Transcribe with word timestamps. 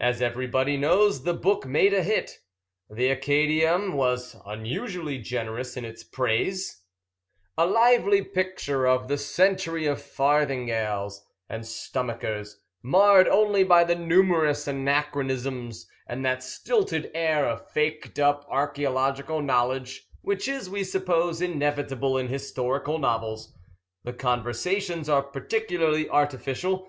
As 0.00 0.20
everybody 0.20 0.76
knows, 0.76 1.22
the 1.22 1.32
book 1.32 1.64
made 1.64 1.94
a 1.94 2.02
hit. 2.02 2.40
The 2.90 3.14
Acadæum 3.14 3.92
was 3.94 4.34
unusually 4.44 5.18
generous 5.18 5.76
in 5.76 5.84
its 5.84 6.02
praise: 6.02 6.80
"A 7.56 7.64
lively 7.64 8.20
picture 8.20 8.84
of 8.88 9.06
the 9.06 9.16
century 9.16 9.86
of 9.86 10.02
farthingales 10.02 11.20
and 11.48 11.62
stomachers, 11.64 12.56
marred 12.82 13.28
only 13.28 13.62
by 13.62 13.84
numerous 13.84 14.66
anachronisms 14.66 15.86
and 16.08 16.24
that 16.26 16.42
stilted 16.42 17.12
air 17.14 17.48
of 17.48 17.70
faked 17.70 18.18
up 18.18 18.50
archæological 18.50 19.40
knowledge 19.44 20.08
which 20.22 20.48
is, 20.48 20.68
we 20.68 20.82
suppose, 20.82 21.40
inevitable 21.40 22.18
in 22.18 22.26
historical 22.26 22.98
novels. 22.98 23.54
The 24.02 24.14
conversations 24.14 25.08
are 25.08 25.22
particularly 25.22 26.08
artificial. 26.10 26.88